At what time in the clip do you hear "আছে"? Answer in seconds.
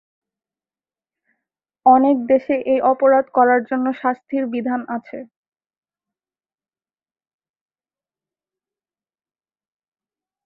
4.95-5.19